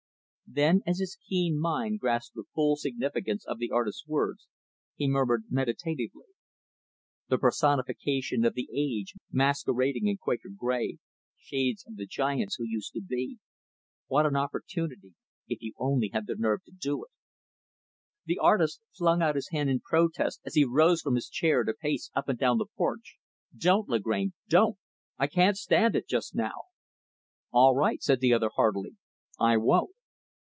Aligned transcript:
Then, 0.53 0.81
as 0.85 0.99
his 0.99 1.15
keen 1.29 1.57
mind 1.57 2.01
grasped 2.01 2.35
the 2.35 2.43
full 2.53 2.75
significance 2.75 3.45
of 3.45 3.57
the 3.57 3.71
artist's 3.71 4.05
words, 4.05 4.49
he 4.97 5.07
murmured 5.07 5.45
meditatively, 5.49 6.25
"The 7.29 7.37
personification 7.37 8.43
of 8.43 8.53
the 8.53 8.67
age 8.73 9.13
masquerading 9.31 10.07
in 10.07 10.17
Quaker 10.17 10.49
gray 10.49 10.97
Shades 11.37 11.85
of 11.87 11.95
the 11.95 12.05
giants 12.05 12.55
who 12.55 12.65
used 12.65 12.91
to 12.95 13.01
be! 13.01 13.39
What 14.07 14.25
an 14.25 14.35
opportunity 14.35 15.13
if 15.47 15.61
you 15.61 15.71
only 15.77 16.09
had 16.09 16.27
the 16.27 16.35
nerve 16.37 16.65
to 16.65 16.73
do 16.73 17.05
it." 17.05 17.11
The 18.25 18.39
artist 18.39 18.81
flung 18.91 19.21
out 19.21 19.35
his 19.35 19.51
hand 19.51 19.69
in 19.69 19.79
protest 19.79 20.41
as 20.43 20.55
he 20.55 20.65
rose 20.65 20.99
from 21.01 21.15
his 21.15 21.29
chair 21.29 21.63
to 21.63 21.73
pace 21.73 22.11
up 22.13 22.27
and 22.27 22.37
down 22.37 22.57
the 22.57 22.65
porch. 22.75 23.15
"Don't, 23.57 23.87
Lagrange, 23.87 24.33
don't! 24.49 24.77
I 25.17 25.27
can't 25.27 25.55
stand 25.55 25.95
it, 25.95 26.09
just 26.09 26.35
now." 26.35 26.63
"All 27.51 27.73
right." 27.73 28.03
said 28.03 28.19
the 28.19 28.33
other, 28.33 28.49
heartily, 28.53 28.97
"I 29.39 29.55
won't." 29.55 29.91